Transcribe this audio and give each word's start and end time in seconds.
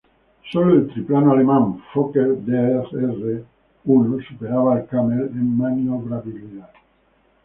Sólo 0.51 0.73
el 0.73 0.87
triplano 0.89 1.31
alemán 1.31 1.79
Fokker 1.93 2.43
Dr.I 2.43 3.37
superaba 4.27 4.73
al 4.77 4.87
Camel 4.87 5.27
en 5.27 5.55
maniobrabilidad. 5.55 6.71